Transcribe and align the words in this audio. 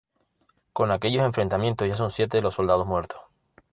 Con 0.73 0.89
aquellos 0.89 1.23
enfrentamientos 1.23 1.87
ya 1.87 1.95
son 1.95 2.09
siete 2.09 2.41
los 2.41 2.55
soldados 2.55 2.87
muertos. 2.87 3.21